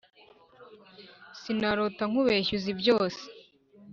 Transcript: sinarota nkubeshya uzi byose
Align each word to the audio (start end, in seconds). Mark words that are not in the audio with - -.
sinarota 1.41 2.03
nkubeshya 2.09 2.53
uzi 2.57 2.71
byose 2.79 3.23